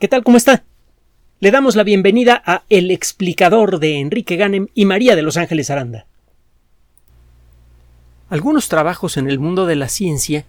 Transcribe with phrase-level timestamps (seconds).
[0.00, 0.24] ¿Qué tal?
[0.24, 0.64] ¿Cómo está?
[1.38, 5.70] Le damos la bienvenida a El explicador de Enrique Ganem y María de Los Ángeles
[5.70, 6.06] Aranda.
[8.28, 10.46] Algunos trabajos en el mundo de la ciencia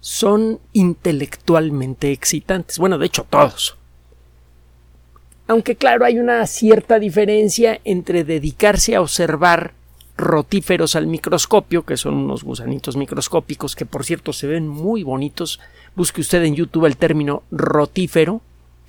[0.00, 2.78] son intelectualmente excitantes.
[2.78, 3.76] Bueno, de hecho, todos.
[5.46, 9.74] Aunque claro, hay una cierta diferencia entre dedicarse a observar
[10.16, 15.60] rotíferos al microscopio, que son unos gusanitos microscópicos que por cierto se ven muy bonitos.
[15.94, 18.40] Busque usted en YouTube el término rotífero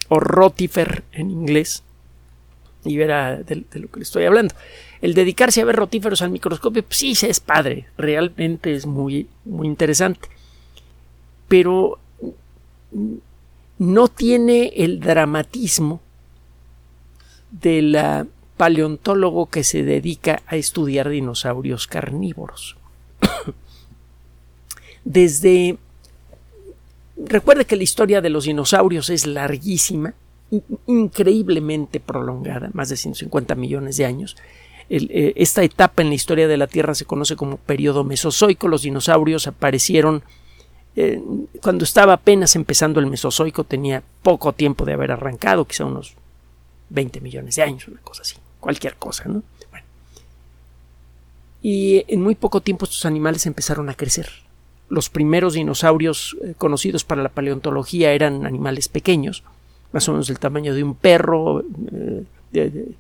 [0.10, 1.84] o rotifer en inglés
[2.84, 4.56] y verá de, lo que le estoy hablando.
[5.02, 9.68] El dedicarse a ver rotíferos al microscopio, pues sí, es padre, realmente es muy, muy
[9.68, 10.30] interesante.
[11.48, 12.00] Pero
[13.78, 16.02] no tiene el dramatismo
[17.52, 17.98] del
[18.58, 22.76] paleontólogo que se dedica a estudiar dinosaurios carnívoros.
[25.06, 25.78] Desde
[27.18, 30.14] Recuerde que la historia de los dinosaurios es larguísima,
[30.86, 34.38] increíblemente prolongada, más de 150 millones de años.
[34.90, 38.68] Eh, esta etapa en la historia de la Tierra se conoce como periodo mesozoico.
[38.68, 40.24] Los dinosaurios aparecieron
[40.96, 41.22] eh,
[41.62, 46.16] cuando estaba apenas empezando el mesozoico, tenía poco tiempo de haber arrancado, quizá unos
[46.90, 49.44] 20 millones de años, una cosa así, cualquier cosa, ¿no?
[51.62, 54.30] Y en muy poco tiempo estos animales empezaron a crecer
[54.90, 59.44] los primeros dinosaurios eh, conocidos para la paleontología eran animales pequeños,
[59.92, 62.96] más o menos del tamaño de un perro, eh, eh,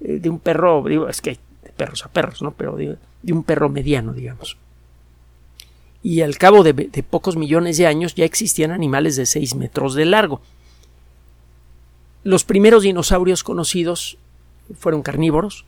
[0.00, 2.52] de, un perro, digo, es que hay de perros a perros, ¿no?
[2.52, 2.96] Pero de,
[3.32, 4.56] un perro mediano, digamos.
[6.02, 9.94] Y al cabo de, de, pocos millones de años ya existían animales de 6 metros
[9.94, 10.40] de largo.
[12.24, 14.18] Los primeros dinosaurios conocidos
[14.78, 15.64] fueron carnívoros,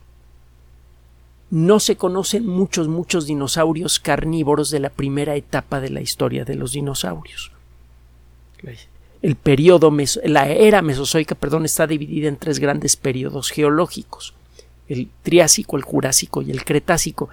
[1.54, 6.56] no se conocen muchos, muchos dinosaurios carnívoros de la primera etapa de la historia de
[6.56, 7.52] los dinosaurios.
[9.22, 14.34] El periodo, la era mesozoica, perdón, está dividida en tres grandes periodos geológicos,
[14.88, 17.28] el Triásico, el Jurásico y el Cretácico,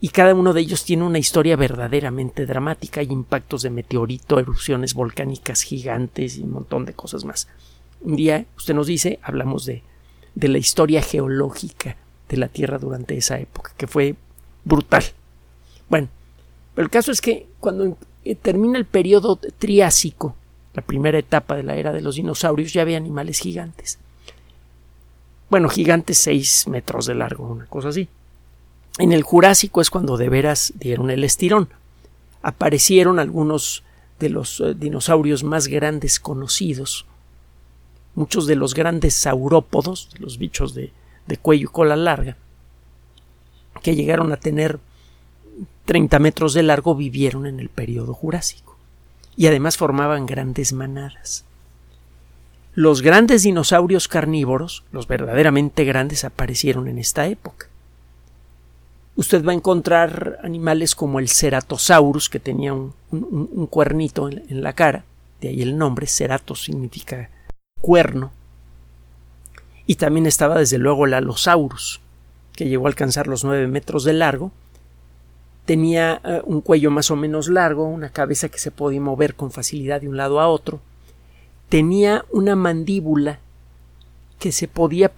[0.00, 3.02] y cada uno de ellos tiene una historia verdaderamente dramática.
[3.02, 7.46] Hay impactos de meteorito, erupciones volcánicas gigantes y un montón de cosas más.
[8.00, 9.82] Un día usted nos dice, hablamos de,
[10.34, 14.16] de la historia geológica de la Tierra durante esa época, que fue
[14.64, 15.04] brutal.
[15.88, 16.08] Bueno,
[16.74, 20.34] pero el caso es que cuando eh, termina el periodo Triásico,
[20.74, 23.98] la primera etapa de la era de los dinosaurios, ya había animales gigantes.
[25.48, 28.08] Bueno, gigantes 6 metros de largo, una cosa así.
[28.98, 31.68] En el Jurásico es cuando de veras dieron el estirón.
[32.42, 33.84] Aparecieron algunos
[34.18, 37.06] de los eh, dinosaurios más grandes conocidos.
[38.14, 40.92] Muchos de los grandes saurópodos, los bichos de,
[41.26, 42.36] de cuello y cola larga,
[43.82, 44.78] que llegaron a tener
[45.84, 48.76] 30 metros de largo, vivieron en el periodo Jurásico
[49.36, 51.44] y además formaban grandes manadas.
[52.74, 57.68] Los grandes dinosaurios carnívoros, los verdaderamente grandes, aparecieron en esta época.
[59.14, 62.92] Usted va a encontrar animales como el Ceratosaurus, que tenía un,
[63.70, 65.04] cuernito en, en, la cara,
[65.40, 67.30] de ahí el nombre, Ceratos significa
[67.80, 68.32] cuerno,
[69.86, 72.00] y también estaba desde luego el Allosaurus,
[72.54, 74.50] que llegó a alcanzar los nueve metros de largo.
[75.64, 79.50] Tenía eh, un cuello más o menos largo, una cabeza que se podía mover con
[79.50, 80.80] facilidad de un lado a otro.
[81.68, 83.38] Tenía una mandíbula
[84.38, 85.10] que se podía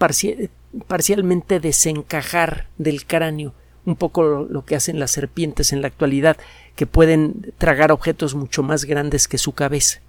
[0.86, 3.52] parcialmente desencajar del cráneo,
[3.84, 6.36] un poco lo que hacen las serpientes en la actualidad,
[6.76, 10.00] que pueden tragar objetos mucho más grandes que su cabeza.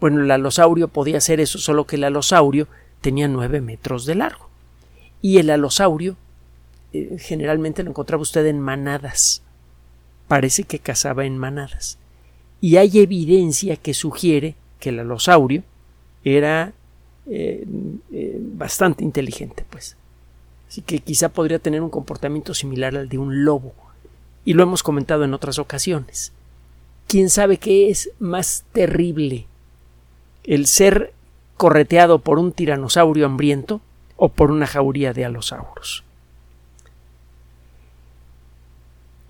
[0.00, 2.68] Bueno, el alosaurio podía hacer eso, solo que el alosaurio
[3.02, 4.48] tenía nueve metros de largo.
[5.20, 6.16] Y el alosaurio
[6.94, 9.42] eh, generalmente lo encontraba usted en manadas.
[10.28, 11.98] Parece que cazaba en manadas.
[12.62, 15.62] Y hay evidencia que sugiere que el alosaurio
[16.24, 16.72] era
[17.26, 17.66] eh,
[18.12, 19.96] eh, bastante inteligente, pues.
[20.68, 23.74] Así que quizá podría tener un comportamiento similar al de un lobo.
[24.44, 26.32] Y lo hemos comentado en otras ocasiones.
[27.08, 29.46] ¿Quién sabe qué es más terrible?
[30.44, 31.12] ¿El ser
[31.62, 33.80] correteado por un tiranosaurio hambriento
[34.16, 36.02] o por una jauría de alosauros.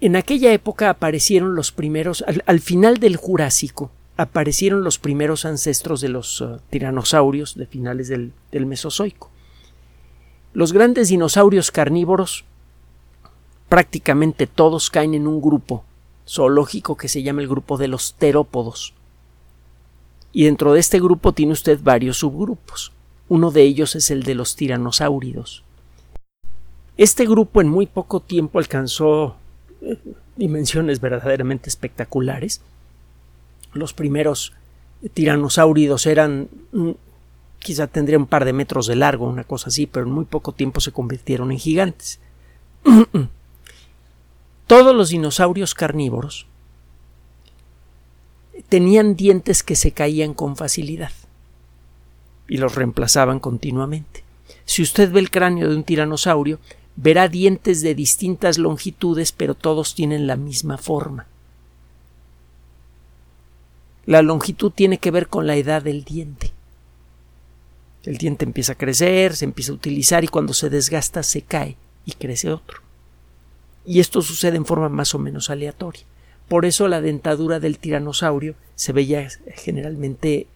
[0.01, 6.09] En aquella época aparecieron los primeros, al, final del Jurásico, aparecieron los primeros ancestros de
[6.09, 9.29] los uh, tiranosaurios de finales del, del Mesozoico.
[10.55, 12.47] Los grandes dinosaurios carnívoros,
[13.69, 15.85] prácticamente todos caen en un grupo
[16.27, 18.95] zoológico que se llama el grupo de los terópodos.
[20.33, 22.93] Y dentro de este grupo tiene usted varios subgrupos.
[23.29, 25.63] Uno de ellos es el de los tiranosáuridos.
[26.97, 29.37] Este grupo en muy poco tiempo alcanzó
[29.83, 29.99] eh,
[30.37, 32.61] dimensiones verdaderamente espectaculares.
[33.73, 34.53] Los primeros
[35.15, 36.49] tiranosáuridos eran
[37.59, 40.53] quizá tendría un par de metros de largo, una cosa así, pero en muy poco
[40.53, 42.21] tiempo se convirtieron en gigantes.
[44.67, 46.47] Todos los dinosaurios carnívoros
[48.69, 51.13] tenían dientes que se caían con facilidad
[52.49, 54.25] y los reemplazaban continuamente.
[54.65, 56.59] Si usted ve el cráneo de un tiranosaurio,
[56.97, 61.27] verá dientes de distintas longitudes, pero todos tienen la misma forma.
[64.05, 66.53] La longitud tiene que ver con la edad del diente.
[68.03, 71.77] El diente empieza a crecer, se empieza a utilizar y cuando se desgasta se cae
[72.05, 72.81] y crece otro.
[73.87, 76.05] Y esto sucede en forma más o menos aleatoria.
[76.53, 80.49] Por eso la dentadura del tiranosaurio se veía generalmente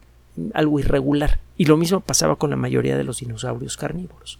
[0.52, 1.40] algo irregular.
[1.56, 4.38] Y lo mismo pasaba con la mayoría de los dinosaurios carnívoros.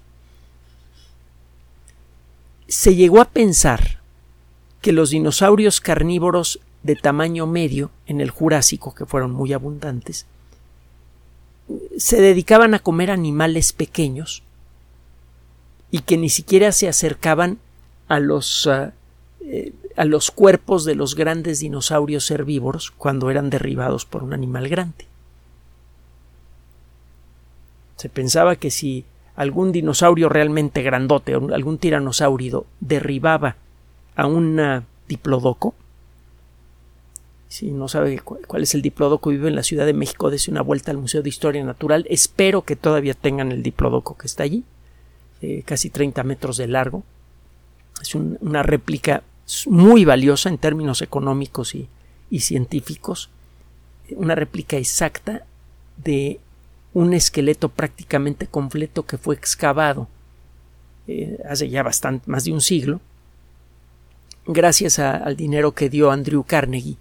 [2.68, 4.00] Se llegó a pensar
[4.82, 10.26] que los dinosaurios carnívoros de tamaño medio en el Jurásico, que fueron muy abundantes,
[11.96, 14.42] se dedicaban a comer animales pequeños
[15.90, 17.60] y que ni siquiera se acercaban
[18.08, 18.92] a los, ah,
[19.96, 25.06] a los cuerpos de los grandes dinosaurios herbívoros cuando eran derribados por un animal grande.
[27.96, 29.04] Se pensaba que si
[29.36, 33.56] algún dinosaurio realmente grandote, algún tiranosaurio derribaba
[34.16, 35.74] a un diplodoco,
[37.48, 40.62] si no sabe cuál es el diplodoco, vive en la Ciudad de México, dése una
[40.62, 42.04] vuelta al Museo de Historia Natural.
[42.10, 44.64] Espero que todavía tengan el diplodoco que está allí,
[45.40, 47.04] eh, casi 30 metros de largo.
[48.00, 49.22] Es una réplica
[49.66, 51.88] muy valiosa en términos económicos y,
[52.40, 53.31] científicos.
[54.10, 55.44] Una réplica exacta
[55.96, 56.38] de
[56.93, 60.08] un esqueleto prácticamente completo que fue excavado
[61.08, 63.00] eh, hace ya bastante, más de un siglo,
[64.46, 66.96] gracias al dinero que dio Andrew Carnegie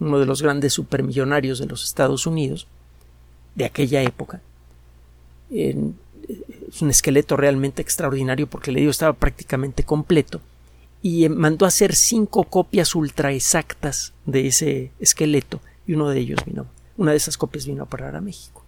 [0.00, 2.66] uno de los grandes supermillonarios de los Estados Unidos
[3.54, 4.40] de aquella época.
[6.68, 10.40] Es un esqueleto realmente extraordinario porque le digo estaba prácticamente completo
[11.02, 16.20] y eh, mandó a hacer cinco copias ultra exactas de ese esqueleto y uno de
[16.20, 16.66] ellos vino,
[16.96, 18.62] una de esas copias vino a parar a México.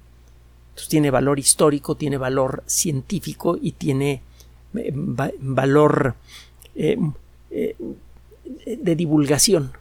[0.71, 4.23] Entonces tiene valor histórico, tiene valor científico y tiene
[4.75, 6.15] eh, valor
[6.75, 6.97] eh,
[7.51, 9.73] de divulgación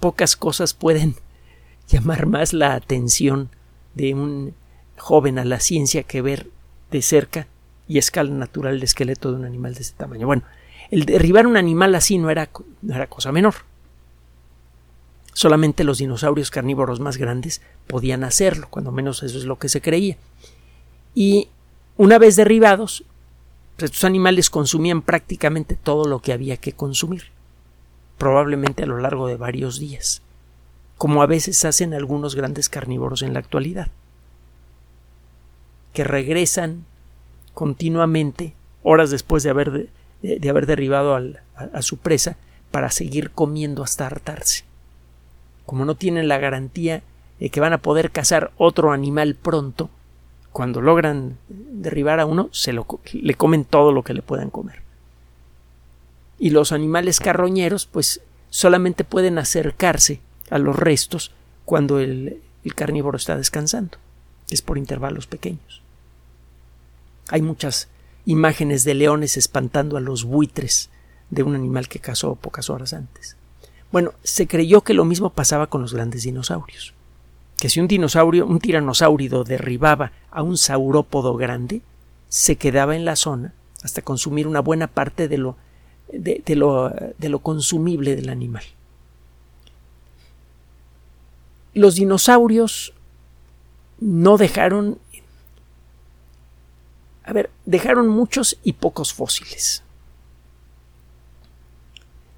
[0.00, 1.14] pocas cosas pueden
[1.88, 3.50] llamar más la atención
[3.94, 4.54] de un
[4.96, 6.48] joven a la ciencia que ver
[6.90, 7.46] de cerca
[7.88, 10.26] y escala natural el esqueleto de un animal de ese tamaño.
[10.26, 10.42] Bueno,
[10.90, 12.48] el derribar un animal así no era,
[12.82, 13.54] no era cosa menor.
[15.32, 19.80] Solamente los dinosaurios carnívoros más grandes podían hacerlo, cuando menos eso es lo que se
[19.80, 20.16] creía.
[21.14, 21.48] Y
[21.96, 23.04] una vez derribados,
[23.78, 27.24] estos animales consumían prácticamente todo lo que había que consumir
[28.18, 30.20] probablemente a lo largo de varios días,
[30.98, 33.88] como a veces hacen algunos grandes carnívoros en la actualidad,
[35.92, 36.84] que regresan
[37.54, 39.88] continuamente, horas después de haber,
[40.22, 42.36] de, haber derribado a, su presa,
[42.70, 44.64] para seguir comiendo hasta hartarse.
[45.66, 47.02] Como no tienen la garantía
[47.38, 49.90] de que van a poder cazar otro animal pronto,
[50.52, 54.82] cuando logran derribar a uno, se lo, le comen todo lo que le puedan comer
[56.40, 61.32] y los animales carroñeros pues solamente pueden acercarse a los restos
[61.64, 62.42] cuando el,
[62.74, 63.98] carnívoro está descansando.
[64.48, 65.79] Es por intervalos pequeños.
[67.30, 67.88] Hay muchas
[68.26, 70.90] imágenes de leones espantando a los buitres
[71.30, 73.36] de un animal que cazó pocas horas antes.
[73.92, 76.94] Bueno, se creyó que lo mismo pasaba con los grandes dinosaurios.
[77.58, 81.82] Que si un dinosaurio, un tiranosaurio derribaba a un saurópodo grande,
[82.28, 85.56] se quedaba en la zona hasta consumir una buena parte de lo
[86.12, 88.64] de, lo, de lo consumible del animal.
[91.72, 92.94] Los dinosaurios
[94.00, 94.98] no dejaron
[97.30, 99.84] a ver, dejaron muchos y pocos fósiles.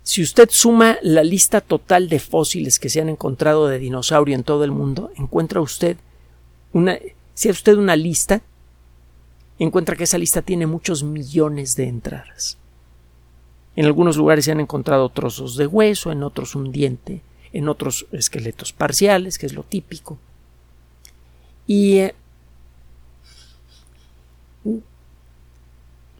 [0.02, 4.44] Si usted suma la lista total de fósiles que se han encontrado de dinosaurio en
[4.44, 5.96] todo el mundo, encuentra usted
[6.74, 6.98] una,
[7.32, 8.42] si hace usted una lista,
[9.58, 12.58] encuentra que esa lista tiene muchos millones de entradas.
[13.76, 17.22] En algunos lugares se han encontrado trozos de hueso, en otros un diente,
[17.54, 20.18] en otros esqueletos parciales, que es lo típico.
[21.66, 22.14] Y eh,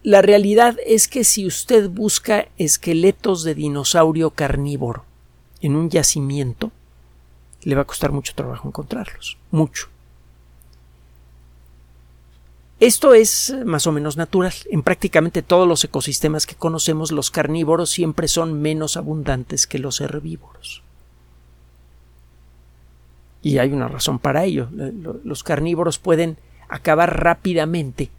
[0.02, 5.04] la realidad es que si usted busca esqueletos de dinosaurio carnívoro
[5.60, 6.72] en un yacimiento,
[7.62, 9.88] le va a costar mucho trabajo encontrarlos, mucho.
[12.80, 14.52] Esto es más o menos natural.
[14.68, 20.00] En prácticamente todos los ecosistemas que conocemos, los carnívoros siempre son menos abundantes que los
[20.00, 20.82] herbívoros.
[23.40, 24.68] Y hay una razón para ello.
[25.22, 28.10] Los carnívoros pueden acabar rápidamente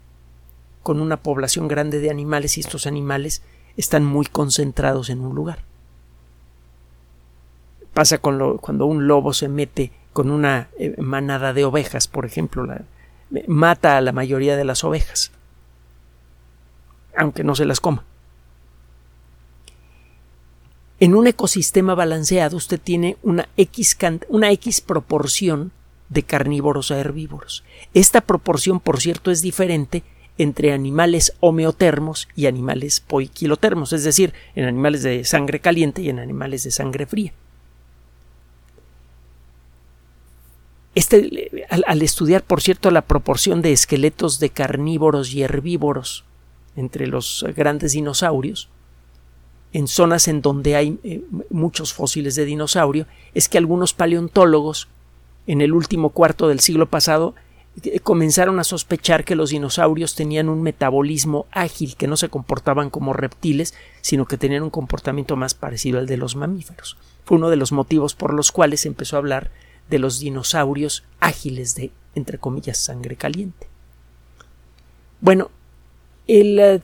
[0.84, 3.42] con una población grande de animales y estos animales
[3.76, 5.64] están muy concentrados en un lugar.
[7.94, 12.66] Pasa con cuando un lobo se mete con una eh, manada de ovejas, por ejemplo,
[13.48, 15.32] mata a la mayoría de las ovejas,
[17.16, 18.04] aunque no se las coma.
[21.00, 23.96] En un ecosistema balanceado usted tiene una X,
[24.28, 25.72] una X proporción
[26.10, 27.64] de carnívoros a herbívoros.
[27.94, 30.02] Esta proporción, por cierto, es diferente
[30.36, 36.18] entre animales homeotermos y animales poiquilotermos, es decir, en animales de sangre caliente y en
[36.18, 37.32] animales de sangre fría.
[40.94, 46.24] Este, al, estudiar, por cierto, la proporción de esqueletos de carnívoros y herbívoros
[46.76, 48.68] entre los grandes dinosaurios,
[49.72, 54.86] en zonas en donde hay eh, muchos fósiles de dinosaurio, es que algunos paleontólogos
[55.48, 57.34] en el último cuarto del siglo pasado
[58.02, 63.12] comenzaron a sospechar que los dinosaurios tenían un metabolismo ágil, que no se comportaban como
[63.12, 66.96] reptiles, sino que tenían un comportamiento más parecido al de los mamíferos.
[67.24, 69.50] Fue uno de los motivos por los cuales se empezó a hablar
[69.90, 73.66] de los dinosaurios ágiles de, entre comillas, sangre caliente.
[75.20, 75.50] Bueno,
[76.26, 76.80] el, eh,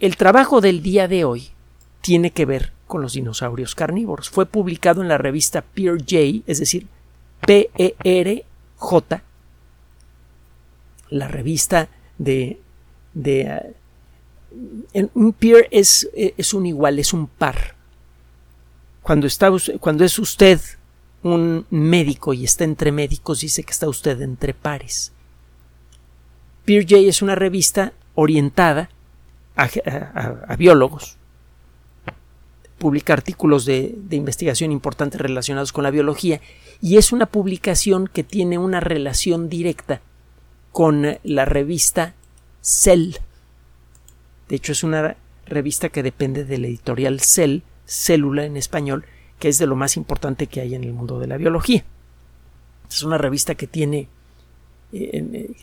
[0.00, 1.50] el trabajo del día de hoy
[2.00, 4.30] tiene que ver con los dinosaurios carnívoros.
[4.30, 6.86] Fue publicado en la revista Peer J, es decir,
[7.46, 9.22] P-E-R-J,
[11.10, 12.60] la revista de,
[13.14, 13.74] de
[14.92, 17.74] eh, un peer es, es, un igual, es un par.
[19.02, 20.60] Cuando, está, cuando es usted
[21.22, 25.12] un médico y está entre médicos, dice que está usted entre pares.
[26.66, 28.90] J es una revista orientada
[29.54, 31.16] a, biólogos.
[32.78, 36.40] Publica artículos de, de investigación importantes relacionados con la biología
[36.82, 40.02] y es una publicación que tiene una relación directa
[40.76, 42.12] con la revista
[42.60, 43.14] Cell.
[44.46, 45.16] De hecho, es una
[45.46, 49.06] revista que depende de la editorial Cell, Célula en español,
[49.38, 51.82] que es de lo más importante que hay en el mundo de la biología.
[52.90, 54.08] Es una revista que tiene
[54.92, 55.56] eh, eh,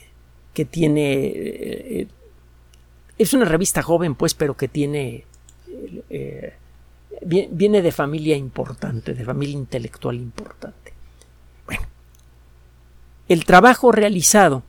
[0.51, 2.07] que tiene eh,
[3.15, 5.25] es una revista joven pues pero que tiene
[7.21, 10.93] viene de familia importante de familia intelectual importante
[11.67, 11.83] bueno
[13.27, 14.63] el trabajo realizado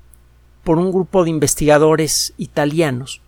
[0.64, 3.20] por un grupo de investigadores italianos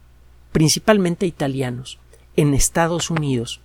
[0.57, 1.99] principalmente italianos
[2.35, 3.61] en Estados Unidos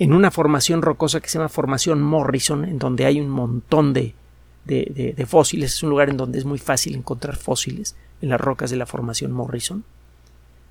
[0.00, 4.16] en una formación rocosa que se llama Formación Morrison, en donde hay un montón de,
[4.64, 5.74] de, fósiles.
[5.74, 8.86] Es un lugar en donde es muy fácil encontrar fósiles en las rocas de la
[8.86, 9.84] Formación Morrison.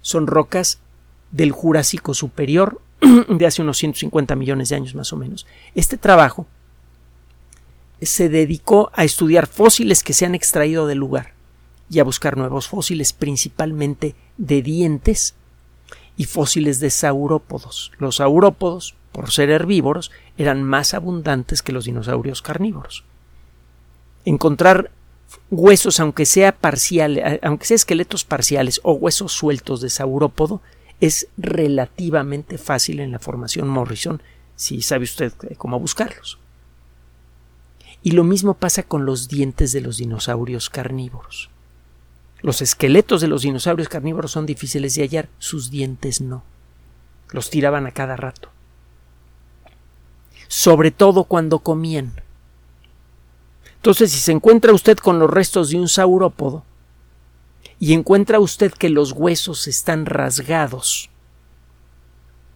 [0.02, 0.80] Son rocas
[1.32, 2.82] del Jurásico Superior
[3.30, 5.48] de hace unos 150 millones de años más o menos.
[5.76, 6.46] Este trabajo
[8.02, 11.32] se dedicó a estudiar fósiles que se han extraído del lugar
[11.94, 15.36] y a buscar nuevos fósiles, principalmente de dientes
[16.18, 17.92] y fósiles de saurópodos.
[18.00, 23.06] Los saurópodos por ser herbívoros, eran más abundantes que los dinosaurios carnívoros.
[24.26, 24.92] Encontrar
[25.50, 30.62] huesos, aunque sea parcial, eh, aunque sea esqueletos parciales o huesos sueltos de saurópodo,
[31.00, 34.22] es relativamente fácil en la formación Morrison,
[34.56, 36.40] si sabe usted eh, cómo buscarlos.
[38.02, 41.50] Y lo mismo pasa con los dientes de los dinosaurios carnívoros.
[42.44, 46.44] Los esqueletos de los dinosaurios carnívoros son difíciles de hallar, sus dientes no.
[47.32, 48.54] Los tiraban a cada rato
[50.54, 52.14] sobre todo cuando comían.
[53.78, 56.64] Entonces, si se encuentra usted con los restos de un saurópodo
[57.80, 61.10] y encuentra usted que los huesos están rasgados,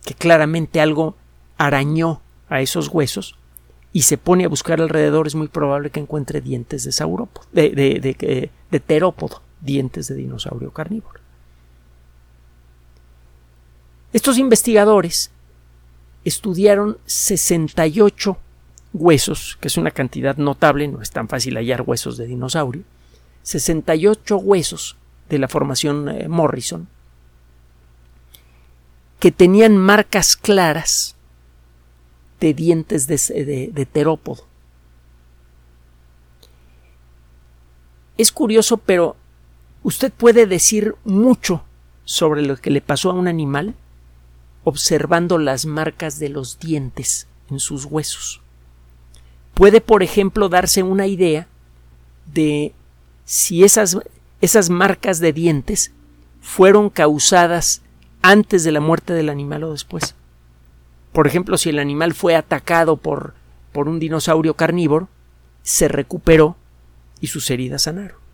[0.05, 1.15] que claramente algo
[1.57, 3.35] arañó a esos huesos,
[3.93, 7.71] y se pone a buscar alrededor, es muy probable que encuentre dientes de saurópodo, de,
[7.71, 11.19] de, de, de terópodo, dientes de dinosaurio carnívoro.
[14.13, 15.31] Estos investigadores
[16.23, 18.37] estudiaron 68
[18.93, 22.83] huesos, que es una cantidad notable, no es tan fácil hallar huesos de dinosaurio,
[23.43, 24.97] 68 huesos
[25.29, 26.87] de la formación eh, Morrison,
[29.19, 31.15] que tenían marcas claras
[32.39, 34.45] de dientes de, de terópodo.
[38.17, 39.15] Es curioso, pero
[39.83, 41.63] usted puede decir mucho
[42.05, 43.75] sobre lo que le pasó a un animal
[44.63, 48.41] observando las marcas de los dientes en sus huesos.
[49.53, 51.47] Puede, por ejemplo, darse una idea
[52.33, 52.73] de
[53.23, 53.97] si esas,
[54.41, 55.91] esas marcas de dientes
[56.41, 57.81] fueron causadas
[58.21, 60.15] antes de la muerte del animal o después.
[61.13, 63.33] Por ejemplo, si el animal fue atacado por,
[63.71, 65.07] por un dinosaurio carnívoro,
[65.63, 66.55] se recuperó
[67.19, 68.26] y sus heridas sanaron.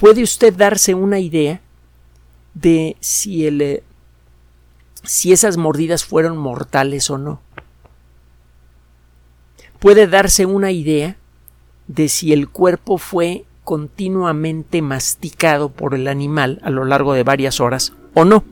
[0.00, 1.60] Puede usted darse una idea
[2.54, 3.82] de si el eh,
[5.04, 7.40] si esas mordidas fueron mortales o no.
[9.78, 11.16] Puede darse una idea
[11.86, 17.60] de si el cuerpo fue continuamente masticado por el animal a lo largo de varias
[17.60, 18.42] horas o no.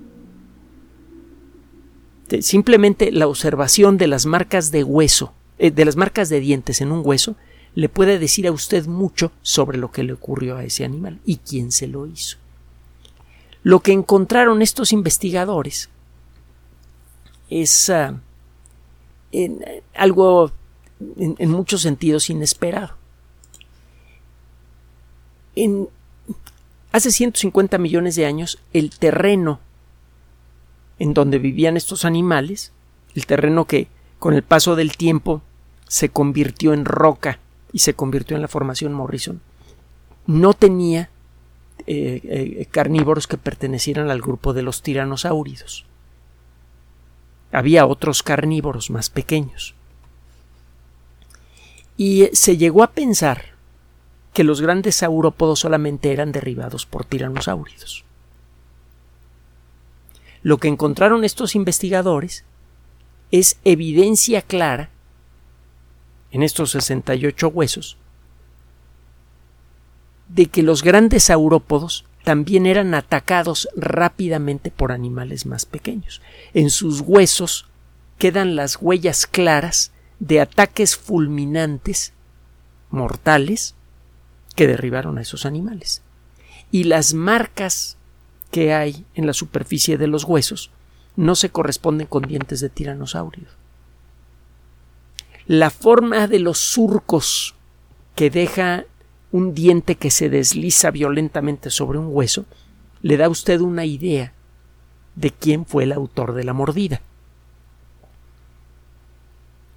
[2.41, 6.93] Simplemente la observación de las marcas de hueso, eh, de las marcas de dientes en
[6.93, 7.37] un hueso,
[7.79, 11.37] le puede decir a usted mucho sobre lo que le ocurrió a ese animal y
[11.37, 12.37] quién se lo hizo.
[13.63, 15.89] Lo que encontraron estos investigadores
[17.49, 18.19] es ah,
[19.95, 20.51] algo
[21.19, 22.97] en, muchos sentidos inesperado.
[25.55, 25.89] En,
[26.91, 29.61] hace 150 millones de años, el terreno
[30.99, 32.73] en donde vivían estos animales,
[33.15, 33.87] el terreno que
[34.19, 35.43] con el paso del tiempo
[35.87, 37.39] se convirtió en roca
[37.73, 39.41] y se convirtió en la formación Morrison,
[40.27, 41.11] no tenía
[41.87, 45.87] eh, eh, carnívoros que pertenecieran al grupo de los tiranosáuridos.
[47.53, 49.75] Había otros carnívoros más pequeños.
[51.97, 53.57] Y eh, se llegó a pensar
[54.35, 58.05] que los grandes saurópodos solamente eran derribados por tiranosáuridos.
[60.43, 62.45] Lo que encontraron estos investigadores
[63.31, 64.91] es evidencia clara
[66.31, 67.97] en estos 68 huesos
[70.29, 76.21] de que los grandes saurópodos también eran atacados rápidamente por animales más pequeños.
[76.53, 77.67] En sus huesos
[78.19, 82.13] quedan las huellas claras de ataques fulminantes
[82.91, 83.75] mortales
[84.55, 86.03] que derribaron a esos animales.
[86.71, 87.97] Y las marcas
[88.51, 90.71] que hay en la superficie de los huesos
[91.17, 93.47] no se corresponden con dientes de tiranosaurio.
[95.49, 97.55] La forma de los surcos
[98.15, 98.85] que deja
[99.33, 102.45] un diente que se desliza violentamente sobre un hueso
[103.01, 104.35] le da a usted una idea
[105.15, 107.01] de quién fue el autor de la mordida.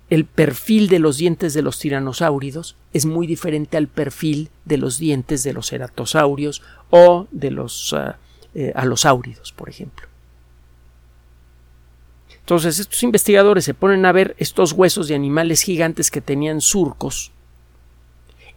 [0.09, 4.97] El perfil de los dientes de los tiranosáuridos es muy diferente al perfil de los
[4.97, 8.11] dientes de los ceratosaurios o de los uh,
[8.75, 10.10] alosáuridos, por ejemplo.
[12.51, 17.31] Entonces, estos investigadores se ponen a ver estos huesos de animales gigantes que tenían surcos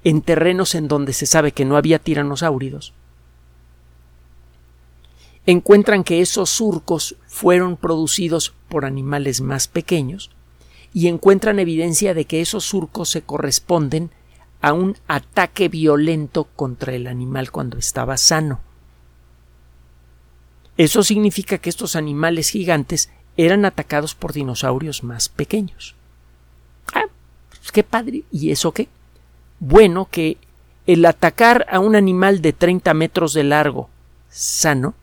[0.03, 2.93] en terrenos en donde se sabe que no había tiranosáuridos,
[5.47, 10.33] encuentran que esos surcos fueron producidos por animales más pequeños
[10.93, 14.11] y encuentran evidencia de que esos surcos se corresponden
[14.61, 18.59] a un ataque violento contra el animal cuando estaba sano.
[20.77, 25.95] Eso significa que estos animales gigantes eran atacados por dinosaurios más pequeños.
[26.93, 27.05] Ah,
[27.51, 28.23] pues qué padre.
[28.31, 28.89] ¿Y eso qué?
[29.61, 30.37] bueno que
[30.87, 33.89] el atacar a un animal de 30 metros de largo,
[34.29, 34.95] sano,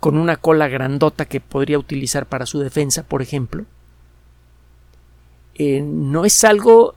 [0.00, 3.64] con una cola grandota que podría utilizar para su defensa, por ejemplo,
[5.54, 6.94] eh, no es algo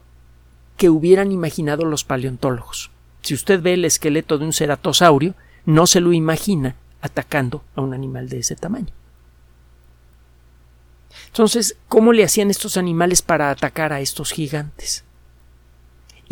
[0.76, 2.90] que hubieran imaginado los paleontólogos.
[3.22, 7.94] Si usted ve el esqueleto de un ceratosaurio, no se lo imagina atacando a un
[7.94, 8.92] animal de ese tamaño.
[11.32, 15.04] Entonces, ¿cómo le hacían estos animales para atacar a estos gigantes?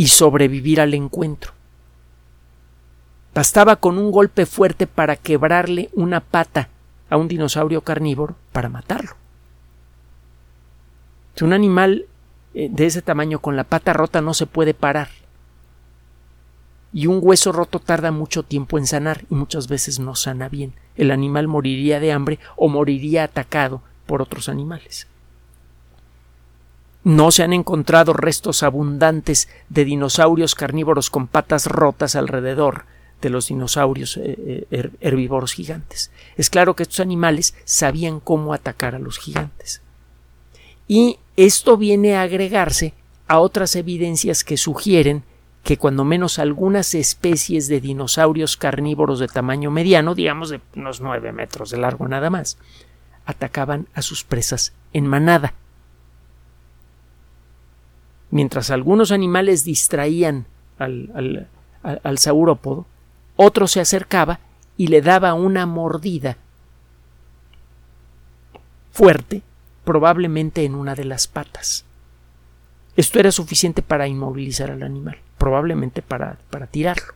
[0.01, 1.53] y sobrevivir al encuentro.
[3.35, 6.71] Bastaba con un golpe fuerte para quebrarle una pata
[7.11, 9.11] a un dinosaurio carnívoro para matarlo.
[11.35, 12.07] Si un animal
[12.55, 15.11] eh, de ese tamaño con la pata rota no se puede parar.
[16.95, 20.73] Y un hueso roto tarda mucho tiempo en sanar y muchas veces no sana bien.
[20.97, 25.07] El animal moriría de hambre o moriría atacado por otros animales.
[27.05, 32.87] No se han encontrado restos abundantes de dinosaurios carnívoros con patas rotas alrededor
[33.23, 36.11] de los dinosaurios eh, eh, herbívoros gigantes.
[36.37, 39.81] Es claro que estos animales sabían cómo atacar a los gigantes.
[40.89, 42.95] Y esto viene a agregarse
[43.29, 45.23] a otras evidencias que sugieren
[45.63, 51.31] que cuando menos algunas especies de dinosaurios carnívoros de tamaño mediano, digamos de unos nueve
[51.31, 52.59] metros de largo nada más,
[53.31, 55.55] atacaban a sus presas en manada
[58.31, 60.47] mientras algunos animales distraían
[60.79, 61.49] al,
[61.83, 62.87] al, saurópodo,
[63.37, 64.41] otro se acercaba
[64.77, 66.39] y le daba una mordida
[68.93, 69.43] fuerte,
[69.85, 71.85] probablemente en una de las patas.
[72.97, 77.15] Esto era suficiente para inmovilizar al animal, probablemente para, para tirarlo.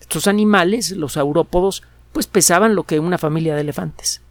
[0.00, 1.82] Estos animales, los saurópodos,
[2.12, 4.22] pues pesaban lo que una familia de elefantes.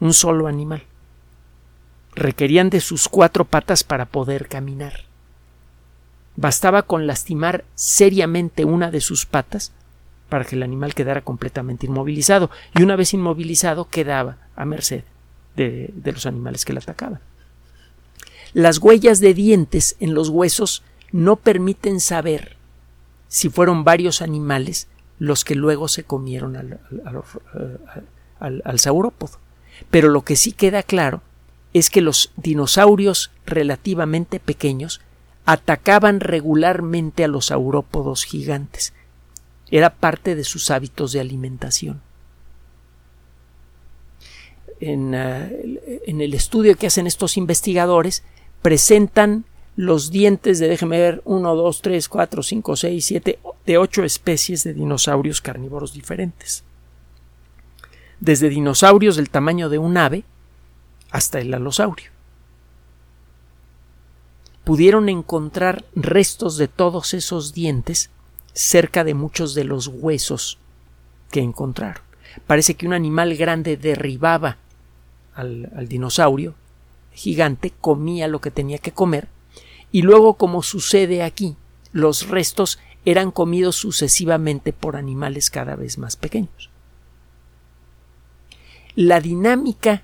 [0.00, 0.82] Un solo animal
[2.14, 5.04] requerían de sus cuatro patas para poder caminar.
[6.36, 9.72] Bastaba con lastimar seriamente una de sus patas
[10.28, 15.04] para que el animal quedara completamente inmovilizado y una vez inmovilizado quedaba a merced
[15.56, 17.20] de, los animales que le atacaban.
[18.52, 20.82] Las huellas de dientes en los huesos
[21.12, 22.56] no permiten saber
[23.28, 26.56] si fueron varios animales los que luego se comieron
[28.40, 29.38] al, saurópodo.
[29.90, 31.22] Pero lo que sí queda claro
[31.72, 35.00] es que los dinosaurios relativamente pequeños
[35.44, 38.92] atacaban regularmente a los saurópodos gigantes.
[39.70, 42.00] Era parte de sus hábitos de alimentación.
[44.80, 45.48] En, uh,
[46.06, 48.22] en, el estudio que hacen estos investigadores
[48.62, 54.04] presentan los dientes de, déjeme ver, 1, 2, 3, 4, 5, 6, 7, de 8
[54.04, 56.64] especies de dinosaurios carnívoros diferentes.
[58.20, 60.24] Desde dinosaurios del tamaño de un ave
[61.10, 62.10] hasta el alosaurio.
[64.64, 68.10] Pudieron encontrar restos de todos esos dientes
[68.52, 70.58] cerca de muchos de los huesos
[71.30, 72.02] que encontraron.
[72.46, 74.58] Parece que un animal grande derribaba
[75.34, 76.54] al, al dinosaurio
[77.18, 79.28] gigante, comía lo que tenía que comer,
[79.90, 81.56] y luego, como sucede aquí,
[81.92, 86.67] los restos eran comidos sucesivamente por animales cada vez más pequeños.
[89.00, 90.02] La dinámica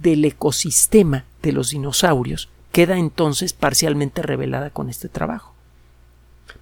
[0.00, 5.54] del ecosistema de los dinosaurios queda entonces parcialmente revelada con este trabajo.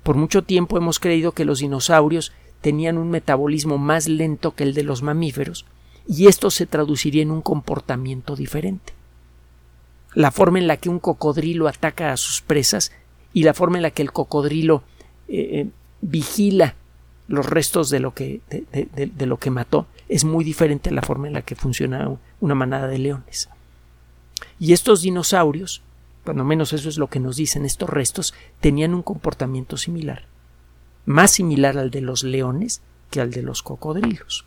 [0.03, 4.74] Por mucho tiempo hemos creído que los dinosaurios tenían un metabolismo más lento que el
[4.74, 5.64] de los mamíferos,
[6.07, 8.92] y esto se traduciría en un comportamiento diferente.
[10.12, 12.92] La forma en la que un cocodrilo ataca a sus presas
[13.33, 14.83] y la forma en la que el cocodrilo
[15.26, 15.70] eh, eh
[16.03, 16.74] vigila
[17.30, 21.28] los restos de lo que de, lo que mató es muy diferente a la forma
[21.28, 23.48] en la que funciona una manada de leones.
[24.58, 25.80] Y estos dinosaurios,
[26.24, 30.24] cuando menos eso es lo que nos dicen estos restos, tenían un comportamiento similar,
[31.06, 34.44] más similar al de los leones que al de los cocodrilos.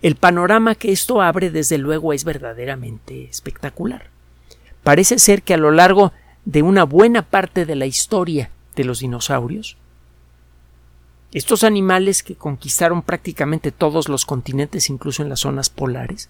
[0.00, 4.08] El panorama que esto abre, desde luego, es verdaderamente espectacular.
[4.82, 6.12] Parece ser que a lo largo
[6.46, 9.76] de una buena parte de la historia de los dinosaurios,
[11.32, 16.28] estos animales que conquistaron prácticamente todos los continentes, incluso en las zonas polares,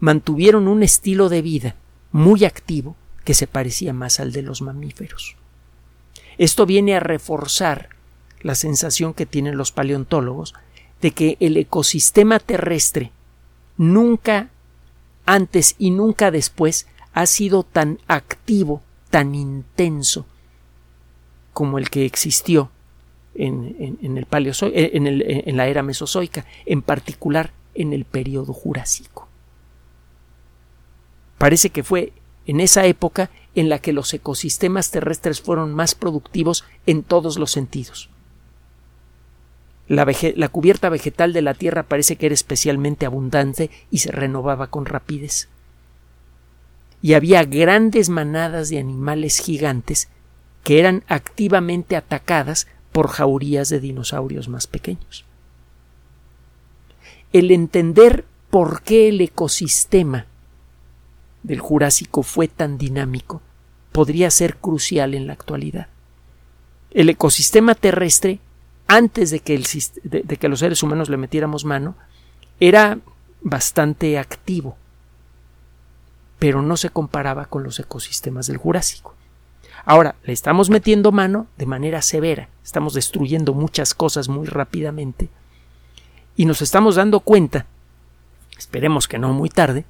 [0.00, 1.76] mantuvieron un estilo de vida
[2.12, 5.36] muy activo que se parecía más al de los mamíferos.
[6.38, 7.90] Esto viene a reforzar
[8.40, 10.54] la sensación que tienen los paleontólogos
[11.00, 13.12] de que el ecosistema terrestre
[13.76, 14.50] nunca
[15.26, 20.26] antes y nunca después ha sido tan activo, tan intenso
[21.52, 22.70] como el que existió
[23.34, 28.52] en, en, el eh, en, el, en la era mesozoica, en particular en el periodo
[28.52, 29.28] jurásico.
[31.38, 32.12] Parece que fue
[32.46, 37.50] en esa época en la que los ecosistemas terrestres fueron más productivos en todos los
[37.50, 38.08] sentidos.
[39.88, 44.68] La, la, cubierta vegetal de la Tierra parece que era especialmente abundante y se renovaba
[44.68, 45.48] con rapidez.
[47.02, 50.08] Y había grandes manadas de animales gigantes
[50.62, 55.24] que eran activamente atacadas por jaurías de dinosaurios más pequeños.
[57.32, 60.26] El entender por qué el ecosistema
[61.42, 63.40] del Jurásico fue tan dinámico
[63.92, 65.88] podría ser crucial en la actualidad.
[66.90, 68.40] El ecosistema terrestre,
[68.86, 69.62] antes de que,
[70.02, 71.94] de que los seres humanos le metiéramos mano,
[72.60, 72.98] era
[73.40, 74.76] bastante activo,
[76.38, 79.14] pero no se comparaba con los ecosistemas del Jurásico.
[79.84, 85.28] Ahora, le estamos metiendo mano de manera severa, estamos destruyendo muchas cosas muy rápidamente
[86.36, 87.66] y nos estamos dando cuenta,
[88.56, 89.84] esperemos que no muy tarde,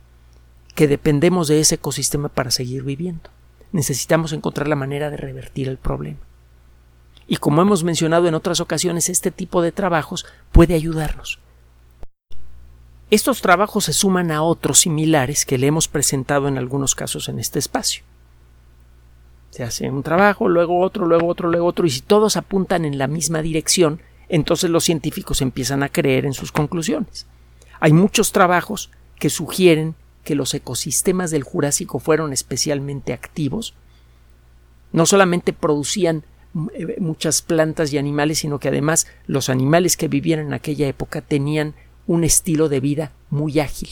[0.75, 3.31] que dependemos de ese ecosistema para seguir viviendo.
[3.73, 6.19] Necesitamos encontrar la manera de revertir el problema.
[7.27, 11.39] Y como hemos mencionado en otras ocasiones, este tipo de trabajos puede ayudarnos.
[13.11, 17.39] Estos trabajos se suman a otros similares que le hemos presentado en algunos casos en
[17.39, 18.05] este espacio.
[19.53, 22.97] Se hace un trabajo, luego otro, luego otro, luego otro, y si todos apuntan en
[22.97, 27.27] la misma dirección, entonces los científicos empiezan a creer en sus conclusiones.
[27.79, 33.75] Hay muchos trabajos que sugieren que los ecosistemas del Jurásico fueron especialmente activos,
[34.91, 36.25] no solamente producían
[36.73, 41.21] eh, muchas plantas y animales, sino que además los animales que vivían en aquella época
[41.21, 41.75] tenían
[42.07, 43.91] un estilo de vida muy ágil.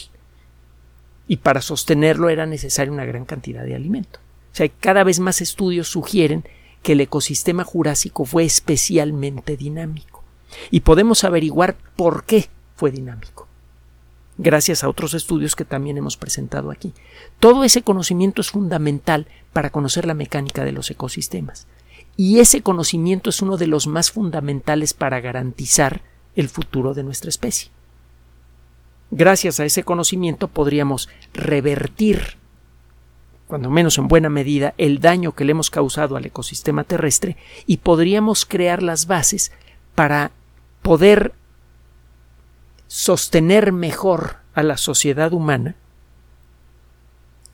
[1.28, 4.20] Y para sostenerlo era necesaria una gran cantidad de alimento.
[4.52, 6.44] O sea, cada vez más estudios sugieren
[6.82, 10.24] que el ecosistema jurásico fue especialmente dinámico.
[10.70, 13.46] Y podemos averiguar por qué fue dinámico.
[14.38, 16.94] gracias a otros estudios que también hemos presentado aquí.
[17.40, 21.66] Todo ese conocimiento es fundamental para conocer la mecánica de los ecosistemas.
[22.16, 26.00] Y ese conocimiento es uno de los más fundamentales para garantizar
[26.36, 27.70] el futuro de nuestra especie.
[29.10, 32.38] Gracias a ese conocimiento podríamos revertir,
[33.50, 37.36] cuando menos en buena medida, el daño que le hemos causado al ecosistema terrestre
[37.66, 39.50] y podríamos crear las bases
[39.96, 40.30] para
[40.82, 41.34] poder
[42.86, 45.74] sostener mejor a la sociedad humana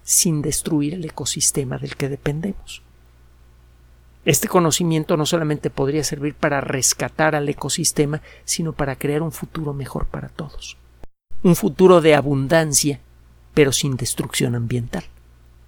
[0.02, 2.82] sin destruir el ecosistema del que dependemos.
[4.26, 9.72] Este conocimiento no solamente podría servir para rescatar al ecosistema, sino para crear un futuro
[9.72, 10.76] mejor para todos.
[11.42, 13.00] Un futuro de abundancia,
[13.54, 15.04] pero sin destrucción ambiental.